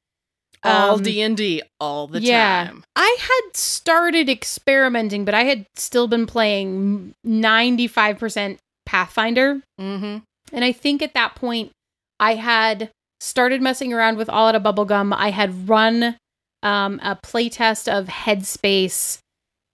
all 0.64 0.94
um, 0.94 1.02
d&d 1.02 1.62
all 1.78 2.06
the 2.06 2.20
yeah. 2.20 2.64
time 2.64 2.84
I 2.96 3.16
had 3.20 3.56
started 3.56 4.28
experimenting, 4.28 5.24
but 5.24 5.34
I 5.34 5.44
had 5.44 5.66
still 5.76 6.08
been 6.08 6.26
playing 6.26 7.14
95% 7.26 8.58
Pathfinder. 8.86 9.60
mm-hmm 9.80 10.18
And 10.52 10.64
I 10.64 10.72
think 10.72 11.02
at 11.02 11.14
that 11.14 11.34
point, 11.34 11.72
I 12.20 12.34
had 12.36 12.90
started 13.20 13.60
messing 13.62 13.92
around 13.92 14.16
with 14.16 14.28
All 14.28 14.48
Out 14.48 14.54
of 14.54 14.62
Bubblegum. 14.62 15.14
I 15.16 15.30
had 15.30 15.68
run 15.68 16.16
um, 16.62 17.00
a 17.02 17.16
playtest 17.16 17.88
of 17.88 18.06
Headspace, 18.06 19.18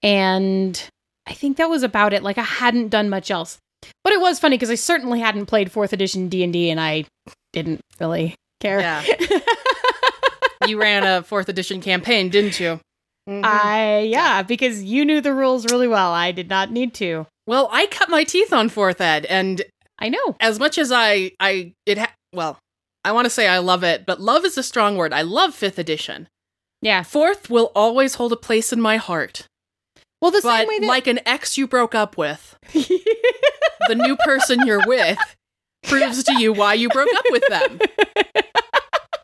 and 0.03 0.83
I 1.27 1.35
think 1.35 1.57
that 1.57 1.69
was 1.71 1.83
about 1.83 2.13
it. 2.13 2.23
Like 2.23 2.39
I 2.39 2.43
hadn't 2.43 2.89
done 2.89 3.09
much 3.09 3.31
else. 3.31 3.59
But 4.05 4.13
it 4.13 4.21
was 4.21 4.39
funny 4.39 4.57
because 4.57 4.71
I 4.71 4.75
certainly 4.75 5.21
hadn't 5.21 5.47
played 5.47 5.73
fourth 5.73 5.93
edition 5.93 6.29
D 6.29 6.43
and 6.45 6.53
D, 6.53 6.71
and 6.71 6.81
I 6.81 7.05
didn't 7.53 7.81
really 8.01 8.35
care. 8.61 8.81
yeah 8.81 9.03
you 10.67 10.79
ran 10.79 11.05
a 11.05 11.23
fourth 11.23 11.49
edition 11.49 11.81
campaign 11.81 12.29
didn't 12.29 12.61
you 12.61 12.81
Mhm. 13.29 13.45
I 13.45 13.99
yeah, 14.01 14.43
because 14.43 14.83
you 14.83 15.05
knew 15.05 15.21
the 15.21 15.35
rules 15.35 15.67
really 15.71 15.87
well. 15.87 16.11
I 16.13 16.33
did 16.33 16.49
not 16.49 16.71
need 16.73 16.95
to. 16.95 17.27
well 17.47 17.69
i 17.71 17.87
cut 17.87 18.09
my 18.09 18.25
teeth 18.25 18.53
on 18.53 18.69
fourth 18.69 19.01
ed 19.01 19.25
and 19.27 19.63
I 19.99 20.09
know. 20.09 20.37
as 20.41 20.59
much 20.59 20.79
as 20.79 20.91
i 20.93 21.33
i 21.41 21.73
it 21.87 21.99
ha- 21.99 22.15
well 22.33 22.59
i 23.05 23.13
want 23.13 23.27
to 23.27 23.31
say 23.31 23.47
i 23.49 23.59
love 23.59 23.83
it 23.85 24.05
but 24.07 24.21
love 24.21 24.45
is 24.45 24.57
a 24.59 24.63
strong 24.63 24.97
word 24.97 25.13
i 25.13 25.23
love 25.23 25.55
fifth 25.55 25.79
edition 25.79 26.29
Yeah. 26.83 27.03
fourth 27.03 27.51
will 27.51 27.73
always 27.75 28.15
hold 28.15 28.33
a 28.33 28.37
place 28.37 28.73
in 28.73 28.81
my 28.81 28.97
heart 28.97 29.47
Well, 30.23 30.31
the 30.31 30.41
but 30.43 30.59
same 30.61 30.69
way 30.69 30.79
that 30.81 30.87
like 30.87 31.07
an 31.07 31.21
ex 31.27 31.57
you 31.59 31.67
broke 31.67 31.95
up 31.95 32.17
with 32.17 32.57
the 33.91 33.95
new 33.97 34.17
person 34.17 34.65
you're 34.67 34.87
with 34.87 35.19
proves 35.83 36.23
to 36.25 36.39
you 36.41 36.53
why 36.53 36.75
you 36.75 36.89
broke 36.89 37.09
up 37.17 37.25
with 37.31 37.43
them. 37.49 37.79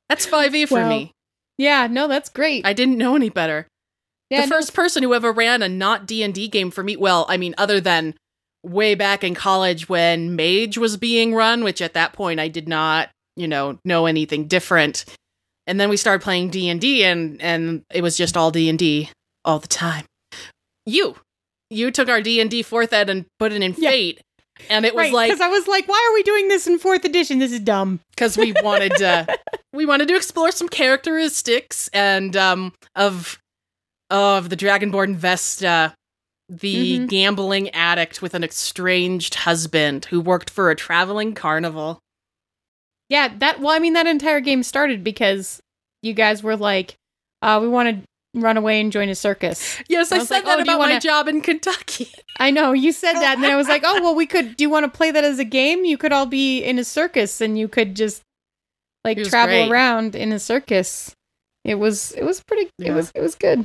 That's 0.08 0.26
5e 0.26 0.68
for 0.68 0.74
Well, 0.74 0.88
me. 0.88 1.12
yeah, 1.58 1.86
no, 1.88 2.08
that's 2.08 2.28
great. 2.28 2.64
I 2.66 2.72
didn't 2.72 2.98
know 2.98 3.16
any 3.16 3.28
better. 3.28 3.66
yeah, 4.30 4.42
the 4.42 4.46
no, 4.48 4.56
first 4.56 4.74
person 4.74 5.02
who 5.02 5.14
ever 5.14 5.32
ran 5.32 5.62
a 5.62 5.68
not 5.68 6.06
D&D 6.06 6.48
game 6.48 6.70
for 6.70 6.82
me, 6.82 6.96
well, 6.96 7.26
I 7.28 7.36
mean 7.36 7.54
other 7.58 7.80
than 7.80 8.14
way 8.62 8.94
back 8.94 9.22
in 9.24 9.34
college 9.34 9.88
when 9.88 10.34
Mage 10.36 10.78
was 10.78 10.96
being 10.96 11.34
run, 11.34 11.62
which 11.64 11.80
at 11.82 11.94
that 11.94 12.12
point 12.12 12.40
I 12.40 12.48
did 12.48 12.68
not, 12.68 13.10
you 13.36 13.46
know, 13.48 13.78
know 13.84 14.06
anything 14.06 14.46
different. 14.46 15.04
And 15.66 15.80
then 15.80 15.88
we 15.88 15.96
started 15.96 16.22
playing 16.22 16.50
D&D 16.50 17.04
and 17.04 17.40
and 17.42 17.82
it 17.92 18.02
was 18.02 18.16
just 18.16 18.36
all 18.36 18.50
D&D 18.50 19.10
all 19.44 19.58
the 19.58 19.68
time. 19.68 20.04
You 20.86 21.16
you 21.68 21.90
took 21.90 22.08
our 22.08 22.20
D&D 22.22 22.62
4th 22.62 22.92
ed 22.92 23.10
and 23.10 23.26
put 23.40 23.50
it 23.52 23.60
in 23.60 23.74
Yeah. 23.76 23.90
Fate. 23.90 24.20
And 24.70 24.84
it 24.86 24.94
was 24.94 25.04
right, 25.04 25.12
like 25.12 25.30
because 25.30 25.40
I 25.40 25.48
was 25.48 25.66
like, 25.68 25.86
why 25.88 26.08
are 26.10 26.14
we 26.14 26.22
doing 26.22 26.48
this 26.48 26.66
in 26.66 26.78
fourth 26.78 27.04
edition? 27.04 27.38
This 27.38 27.52
is 27.52 27.60
dumb. 27.60 28.00
because 28.10 28.36
we 28.36 28.52
wanted 28.62 28.96
to 28.96 29.26
we 29.72 29.86
wanted 29.86 30.08
to 30.08 30.16
explore 30.16 30.50
some 30.52 30.68
characteristics 30.68 31.88
and 31.92 32.36
um 32.36 32.72
of 32.94 33.38
of 34.10 34.48
the 34.50 34.56
dragonborn 34.56 35.14
vesta 35.16 35.94
the 36.48 37.00
Mhm. 37.00 37.08
gambling 37.08 37.70
addict 37.70 38.22
with 38.22 38.32
an 38.34 38.44
estranged 38.44 39.34
husband 39.34 40.04
who 40.06 40.20
worked 40.20 40.48
for 40.48 40.70
a 40.70 40.76
traveling 40.76 41.34
carnival 41.34 41.98
Yeah, 43.08 43.28
that. 43.38 43.60
Well, 43.60 43.70
I 43.74 43.78
mean, 43.78 43.92
that 43.94 44.06
entire 44.06 44.40
game 44.40 44.62
started 44.62 45.02
because 45.04 45.60
you 46.02 46.12
guys 46.12 46.42
were 46.42 46.56
like, 46.56 46.94
uh, 47.42 47.58
we 47.60 47.68
want 47.68 47.88
to 47.88 48.06
run 48.36 48.56
away 48.56 48.80
and 48.80 48.92
join 48.92 49.08
a 49.08 49.14
circus. 49.14 49.78
yes 49.88 50.12
I 50.12 50.16
i, 50.16 50.18
said 50.24 50.34
like, 50.36 50.44
that 50.44 50.58
oh, 50.58 50.62
about 50.62 50.72
my 50.72 50.78
wanna- 50.78 51.00
job 51.00 51.28
in 51.28 51.40
kentucky 51.40 52.08
I 52.38 52.50
know 52.50 52.72
you 52.72 52.92
said 52.92 53.14
that, 53.14 53.36
and 53.36 53.44
then 53.44 53.50
I 53.50 53.56
was 53.56 53.68
like, 53.68 53.82
oh 53.84 54.00
well, 54.02 54.14
we 54.14 54.26
could. 54.26 54.56
Do 54.56 54.64
you 54.64 54.70
want 54.70 54.84
to 54.84 54.94
play 54.94 55.10
that 55.10 55.24
as 55.24 55.38
a 55.38 55.44
game? 55.44 55.84
You 55.84 55.96
could 55.96 56.12
all 56.12 56.26
be 56.26 56.62
in 56.62 56.78
a 56.78 56.84
circus, 56.84 57.40
and 57.40 57.58
you 57.58 57.68
could 57.68 57.96
just 57.96 58.22
like 59.04 59.22
travel 59.24 59.56
great. 59.56 59.70
around 59.70 60.14
in 60.14 60.32
a 60.32 60.38
circus. 60.38 61.14
It 61.64 61.76
was. 61.76 62.12
It 62.12 62.24
was 62.24 62.42
pretty. 62.42 62.70
It 62.78 62.92
was. 62.92 63.10
It 63.14 63.20
was 63.20 63.34
good. 63.34 63.60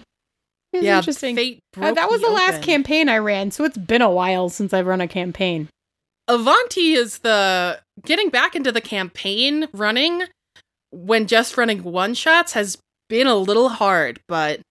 It 0.73 0.77
was 0.77 0.85
yeah 0.85 0.97
interesting. 0.97 1.35
fate 1.35 1.59
Uh, 1.75 1.91
that 1.91 2.09
was 2.09 2.21
the 2.21 2.29
last 2.29 2.61
campaign 2.61 3.09
I 3.09 3.17
ran, 3.17 3.51
so 3.51 3.65
it's 3.65 3.77
been 3.77 4.01
a 4.01 4.09
while 4.09 4.47
since 4.49 4.73
I've 4.73 4.87
run 4.87 5.01
a 5.01 5.07
campaign. 5.07 5.67
Avanti 6.29 6.93
is 6.93 7.19
the 7.19 7.79
getting 8.05 8.29
back 8.29 8.55
into 8.55 8.71
the 8.71 8.79
campaign 8.79 9.67
running 9.73 10.23
when 10.91 11.27
just 11.27 11.57
running 11.57 11.83
one 11.83 12.13
shots 12.13 12.53
has 12.53 12.77
been 13.11 13.27
a 13.27 13.35
little 13.35 13.67
hard, 13.69 14.21
but 14.29 14.61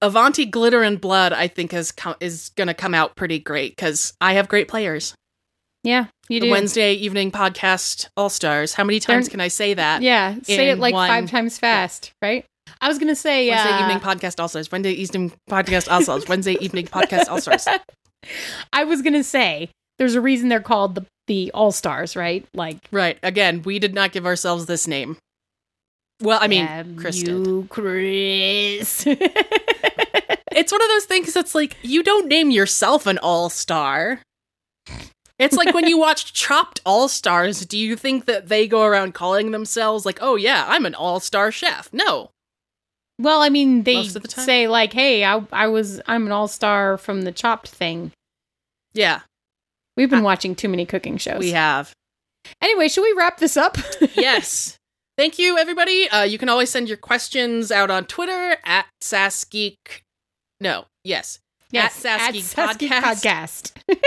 Avanti 0.00 0.46
Glitter 0.46 0.82
and 0.82 1.00
Blood 1.00 1.32
I 1.32 1.48
think 1.48 1.72
has 1.72 1.92
come 1.92 2.14
is 2.20 2.50
going 2.56 2.68
to 2.68 2.74
come 2.74 2.94
out 2.94 3.16
pretty 3.16 3.38
great 3.38 3.76
cuz 3.76 4.12
I 4.20 4.34
have 4.34 4.48
great 4.48 4.68
players. 4.68 5.14
Yeah, 5.84 6.06
you 6.28 6.38
The 6.38 6.46
do. 6.46 6.50
Wednesday 6.52 6.94
evening 6.94 7.32
podcast 7.32 8.06
All 8.16 8.28
Stars. 8.30 8.74
How 8.74 8.84
many 8.84 9.00
times 9.00 9.26
They're- 9.26 9.32
can 9.32 9.40
I 9.40 9.48
say 9.48 9.74
that? 9.74 10.00
Yeah, 10.02 10.36
say 10.44 10.70
it 10.70 10.78
like 10.78 10.94
one- 10.94 11.08
five 11.08 11.28
times 11.30 11.58
fast, 11.58 12.12
right? 12.22 12.44
I 12.80 12.86
was 12.88 12.98
gonna 13.00 13.16
say 13.16 13.50
Wednesday 13.50 13.70
uh, 13.70 13.80
evening 13.82 13.98
podcast 14.00 14.40
All 14.40 14.46
Stars. 14.48 14.70
Wednesday 14.70 14.92
evening 14.92 15.32
podcast 15.50 15.90
All 15.90 16.00
Stars. 16.02 16.28
Wednesday 16.28 16.54
evening 16.60 16.86
podcast 16.86 17.28
All 17.28 17.40
Stars. 17.40 17.66
I 18.72 18.84
was 18.84 19.02
gonna 19.02 19.24
say 19.24 19.70
there's 19.98 20.14
a 20.14 20.20
reason 20.20 20.48
they're 20.48 20.60
called 20.60 20.94
the 20.94 21.06
the 21.26 21.50
All 21.52 21.72
Stars, 21.72 22.14
right? 22.16 22.46
Like 22.54 22.78
Right. 22.92 23.18
Again, 23.22 23.62
we 23.62 23.78
did 23.80 23.94
not 23.94 24.12
give 24.12 24.24
ourselves 24.26 24.66
this 24.66 24.86
name. 24.88 25.16
Well, 26.22 26.38
I 26.40 26.48
mean, 26.48 26.66
um, 26.66 26.96
Chris 26.96 27.22
did. 27.22 27.68
Chris. 27.68 29.06
It's 30.54 30.70
one 30.70 30.82
of 30.82 30.88
those 30.88 31.06
things 31.06 31.32
that's 31.32 31.54
like 31.54 31.76
you 31.82 32.02
don't 32.02 32.28
name 32.28 32.50
yourself 32.50 33.06
an 33.06 33.18
all 33.18 33.48
star. 33.48 34.20
It's 35.38 35.56
like 35.56 35.74
when 35.74 35.86
you 35.88 35.98
watch 36.06 36.32
Chopped 36.34 36.80
All 36.84 37.08
Stars, 37.08 37.64
do 37.64 37.78
you 37.78 37.96
think 37.96 38.26
that 38.26 38.48
they 38.48 38.68
go 38.68 38.82
around 38.82 39.14
calling 39.14 39.50
themselves 39.50 40.04
like, 40.04 40.18
"Oh 40.20 40.36
yeah, 40.36 40.66
I'm 40.68 40.86
an 40.86 40.94
all-star 40.94 41.50
chef"? 41.52 41.88
No. 41.92 42.30
well, 43.18 43.40
I 43.40 43.48
mean, 43.48 43.84
they 43.84 44.06
the 44.06 44.28
say 44.28 44.68
like, 44.68 44.92
"Hey, 44.92 45.24
I 45.24 45.42
I 45.52 45.68
was 45.68 46.00
I'm 46.06 46.26
an 46.26 46.32
All 46.32 46.48
Star 46.48 46.98
from 46.98 47.22
the 47.22 47.32
Chopped 47.32 47.68
thing." 47.68 48.12
Yeah, 48.92 49.20
We've 49.96 50.10
been 50.10 50.22
watching 50.22 50.54
too 50.54 50.68
many 50.68 50.86
cooking 50.86 51.16
shows. 51.16 51.40
we 51.40 51.52
have. 51.52 51.92
Anyway, 52.60 52.88
should 52.88 53.02
we 53.02 53.14
wrap 53.16 53.38
this 53.38 53.56
up? 53.56 53.78
yes. 54.14 54.76
Thank 55.22 55.38
you, 55.38 55.56
everybody. 55.56 56.08
Uh, 56.08 56.24
you 56.24 56.36
can 56.36 56.48
always 56.48 56.68
send 56.68 56.88
your 56.88 56.96
questions 56.96 57.70
out 57.70 57.92
on 57.92 58.06
Twitter 58.06 58.56
at 58.64 58.86
SassGeek. 59.00 59.76
No, 60.60 60.86
yes. 61.04 61.38
Yes, 61.70 62.04
At 62.04 62.34
SassGeek 62.34 62.56
Podcast. 62.56 63.72
Podcast. 63.86 64.00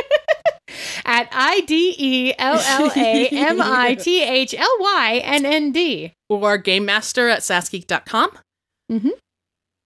at 1.05 1.29
I 1.31 1.62
D 1.62 1.95
E 1.98 2.34
L 2.38 2.60
L 2.60 2.91
A 2.98 3.27
M 3.29 3.62
I 3.62 3.95
T 3.95 4.24
H 4.24 4.53
L 4.55 4.75
Y 4.81 5.22
N 5.24 5.45
N 5.45 5.72
D. 5.72 6.12
Or 6.27 6.57
Game 6.57 6.84
Master 6.84 7.29
at 7.29 7.39
sassgeek.com. 7.39 8.31
Mhm. 8.91 9.12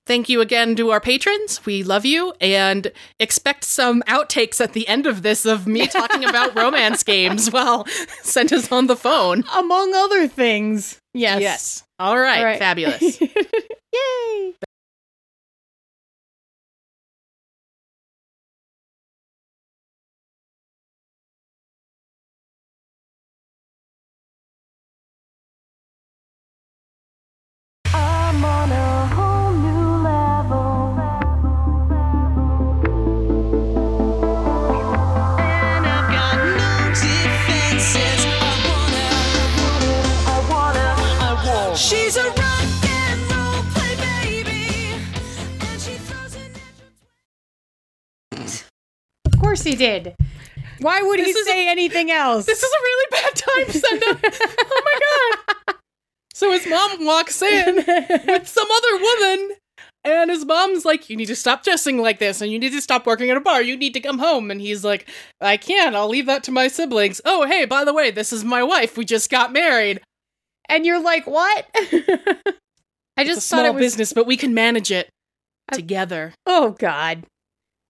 Thank 0.09 0.27
you 0.27 0.41
again 0.41 0.75
to 0.77 0.89
our 0.89 0.99
patrons. 0.99 1.63
We 1.67 1.83
love 1.83 2.03
you 2.03 2.33
and 2.41 2.91
expect 3.19 3.63
some 3.63 4.01
outtakes 4.07 4.59
at 4.59 4.73
the 4.73 4.87
end 4.87 5.05
of 5.05 5.21
this 5.21 5.45
of 5.45 5.67
me 5.67 5.85
talking 5.87 6.25
about 6.25 6.55
romance 6.55 7.03
games 7.03 7.51
while 7.51 7.83
Senda's 8.23 8.71
on 8.71 8.87
the 8.87 8.95
phone. 8.95 9.43
Among 9.55 9.93
other 9.93 10.27
things. 10.27 10.99
Yes. 11.13 11.41
Yes. 11.41 11.83
All 11.99 12.17
right. 12.17 12.39
All 12.39 12.45
right. 12.45 12.57
Fabulous. 12.57 13.21
Yay. 13.93 14.55
Course 49.59 49.71
he 49.71 49.75
did. 49.75 50.15
Why 50.79 51.01
would 51.01 51.19
he 51.19 51.25
This 51.25 51.35
is 51.35 51.47
say 51.47 51.67
anything 51.67 52.09
else? 52.11 52.45
this 52.45 52.63
is 52.63 52.71
a 52.71 52.81
really 52.83 53.07
bad 53.11 53.35
time 53.35 53.69
Senda. 53.69 54.29
oh 54.59 54.81
my 54.85 54.99
god. 55.67 55.75
So 56.33 56.51
his 56.51 56.65
mom 56.67 57.05
walks 57.05 57.41
in 57.41 57.75
with 57.75 58.47
some 58.47 58.67
other 58.71 59.01
woman. 59.01 59.51
And 60.05 60.29
his 60.31 60.45
mom's 60.45 60.85
like, 60.85 61.09
You 61.09 61.17
need 61.17 61.25
to 61.25 61.35
stop 61.35 61.63
dressing 61.63 61.97
like 61.97 62.19
this, 62.19 62.39
and 62.39 62.49
you 62.49 62.57
need 62.57 62.71
to 62.71 62.81
stop 62.81 63.05
working 63.05 63.29
at 63.29 63.35
a 63.35 63.41
bar. 63.41 63.61
You 63.61 63.75
need 63.75 63.93
to 63.95 63.99
come 63.99 64.19
home. 64.19 64.49
And 64.49 64.61
he's 64.61 64.85
like, 64.85 65.09
I 65.41 65.57
can't. 65.57 65.93
I'll 65.95 66.07
leave 66.07 66.25
that 66.27 66.43
to 66.43 66.51
my 66.51 66.69
siblings. 66.69 67.19
Oh, 67.25 67.45
hey, 67.45 67.65
by 67.65 67.83
the 67.83 67.93
way, 67.93 68.09
this 68.09 68.31
is 68.31 68.45
my 68.45 68.63
wife. 68.63 68.95
We 68.97 69.03
just 69.03 69.29
got 69.29 69.51
married. 69.51 69.99
and 70.69 70.85
you're 70.85 71.01
like, 71.03 71.27
what? 71.27 71.67
I 71.75 73.23
It's 73.23 73.27
just 73.27 73.37
a 73.39 73.41
thought 73.41 73.41
small 73.41 73.65
it 73.65 73.73
was 73.73 73.81
business, 73.81 74.13
but 74.13 74.25
we 74.25 74.37
can 74.37 74.53
manage 74.53 74.89
it 74.91 75.09
I- 75.69 75.75
together. 75.75 76.33
Oh 76.45 76.71
God. 76.79 77.25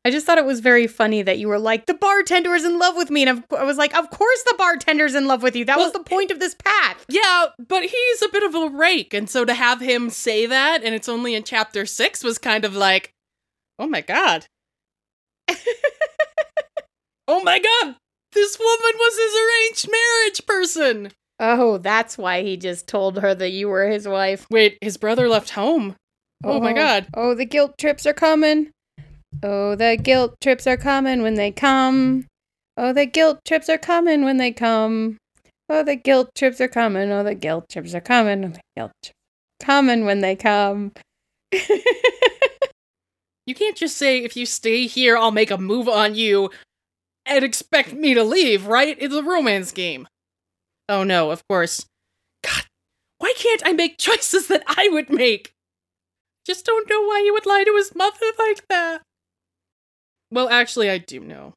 I 0.10 0.12
just 0.12 0.26
thought 0.26 0.40
it 0.40 0.46
was 0.46 0.60
very 0.60 0.88
funny 0.88 1.22
that 1.22 1.38
you 1.38 1.48
were 1.48 1.60
like, 1.60 1.86
the 1.86 1.94
bartender 1.94 2.56
is 2.56 2.66
in 2.66 2.80
love 2.80 2.96
with 2.96 3.12
me. 3.12 3.28
And 3.28 3.44
I 3.56 3.64
was 3.64 3.78
like, 3.78 3.96
of 3.96 4.10
course 4.10 4.42
the 4.42 4.56
bartender's 4.58 5.14
in 5.14 5.28
love 5.28 5.44
with 5.44 5.56
you. 5.56 5.66
That 5.66 5.78
was 5.78 5.92
the 5.92 6.00
point 6.00 6.32
of 6.32 6.40
this 6.40 6.56
path. 6.56 7.06
Yeah, 7.10 7.46
but 7.60 7.84
he's 7.84 8.22
a 8.24 8.30
bit 8.30 8.42
of 8.42 8.56
a 8.56 8.70
rake. 8.76 9.14
And 9.14 9.30
so 9.30 9.46
to 9.46 9.54
have 9.54 9.82
him 9.82 10.10
say 10.10 10.48
that, 10.48 10.84
and 10.84 10.96
it's 10.96 11.08
only 11.08 11.36
in 11.36 11.44
chapter 11.44 11.86
six, 11.86 12.24
was 12.24 12.40
kind 12.40 12.66
of 12.66 12.76
like, 12.76 13.14
oh 13.78 13.86
my 13.86 14.02
god. 14.02 14.48
oh 17.28 17.44
my 17.44 17.60
god. 17.60 17.96
This 18.32 18.58
woman 18.58 18.94
was 18.96 19.16
his 19.16 19.36
arranged 19.44 19.92
marriage 19.92 20.48
person. 20.48 21.12
Oh, 21.40 21.78
that's 21.78 22.18
why 22.18 22.42
he 22.42 22.58
just 22.58 22.88
told 22.88 23.20
her 23.20 23.36
that 23.36 23.52
you 23.52 23.70
were 23.70 23.88
his 23.88 24.08
wife. 24.08 24.48
Wait, 24.50 24.80
his 24.82 24.98
brother 24.98 25.30
left 25.30 25.52
home. 25.52 25.96
Oh, 26.44 26.60
my 26.60 26.72
oh, 26.72 26.76
god. 26.76 27.08
Oh, 27.14 27.36
the 27.36 27.46
guilt 27.46 27.78
trips 27.78 28.08
are 28.08 28.14
coming. 28.14 28.72
Oh, 29.44 29.76
the 29.76 29.98
guilt 30.02 30.36
trips 30.42 30.68
are 30.68 30.78
coming 30.78 31.22
when 31.22 31.36
they 31.36 31.52
come. 31.52 32.26
Oh, 32.78 32.94
the 32.94 33.06
guilt 33.06 33.40
trips 33.46 33.70
are 33.70 33.78
coming 33.78 34.24
when 34.24 34.38
they 34.38 34.52
come. 34.52 35.18
Oh, 35.70 35.84
the 35.84 35.96
guilt 35.96 36.32
trips 36.36 36.60
are 36.62 36.68
coming. 36.68 37.12
Oh, 37.12 37.24
the 37.24 37.36
guilt 37.36 37.70
trips 37.70 37.94
are 37.94 38.02
coming. 38.02 38.46
Oh, 38.46 38.50
the 38.50 38.62
guilt 38.76 38.92
trips 39.04 39.16
coming 39.62 40.06
when 40.06 40.22
they 40.22 40.36
come. 40.36 40.94
You 43.50 43.56
can't 43.56 43.76
just 43.76 43.98
say, 43.98 44.20
if 44.20 44.38
you 44.38 44.46
stay 44.46 44.86
here, 44.86 45.18
I'll 45.18 45.32
make 45.32 45.50
a 45.50 45.58
move 45.58 45.90
on 45.90 46.14
you 46.14 46.52
and 47.26 47.44
expect 47.44 47.94
me 47.94 48.14
to 48.14 48.24
leave, 48.24 48.68
right? 48.68 48.96
It's 49.00 49.16
a 49.16 49.24
romance 49.24 49.72
game. 49.72 50.08
Oh 50.88 51.04
no, 51.04 51.32
of 51.32 51.42
course. 51.48 51.88
God, 52.44 52.66
why 53.18 53.34
can't 53.36 53.64
I 53.66 53.72
make 53.72 53.98
choices 53.98 54.50
that 54.50 54.62
I 54.68 54.88
would 54.90 55.10
make? 55.10 55.52
Just 56.46 56.64
don't 56.64 56.88
know 56.88 57.02
why 57.02 57.22
he 57.24 57.32
would 57.32 57.48
lie 57.48 57.64
to 57.64 57.76
his 57.76 57.96
mother 57.96 58.28
like 58.38 58.68
that. 58.70 59.02
Well, 60.32 60.50
actually, 60.50 60.90
I 60.90 60.98
do 60.98 61.20
know. 61.22 61.56